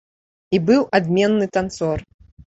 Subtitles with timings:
[0.57, 1.97] І быў адменны танцор.